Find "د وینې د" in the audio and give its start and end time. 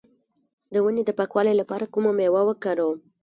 0.73-1.11